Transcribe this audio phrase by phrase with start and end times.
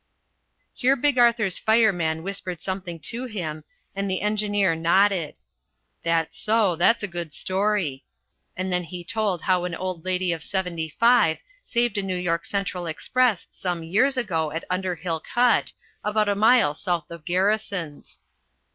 [0.73, 3.63] Here Big Arthur's fireman whispered something to him,
[3.95, 5.37] and the engineer nodded.
[6.01, 8.03] "That's so, that's a good story,"
[8.57, 12.45] and then he told how an old lady of seventy five saved a New York
[12.45, 15.71] Central express some years ago at Underhill Cut,
[16.03, 18.21] about a mile south of Garrisons.